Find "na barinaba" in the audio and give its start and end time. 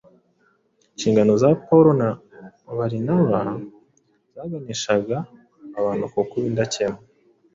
2.01-3.39